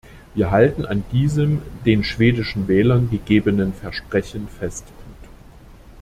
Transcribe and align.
Wir 0.33 0.49
halten 0.49 0.83
an 0.87 1.03
diesem 1.11 1.61
den 1.85 2.03
schwedischen 2.03 2.67
Wählern 2.67 3.11
gegebenen 3.11 3.71
Versprechen 3.71 4.47
fest. 4.47 4.87